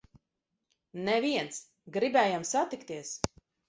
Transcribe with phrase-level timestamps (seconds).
[1.11, 1.61] Neviens!
[1.99, 3.17] Gribējām satikties!